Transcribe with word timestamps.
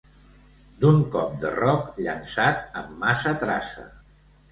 D'un 0.85 0.95
cop 1.15 1.35
de 1.43 1.51
roc 1.59 1.99
llançat 2.05 2.63
amb 2.81 2.95
massa 3.05 3.35
traça. 3.45 3.85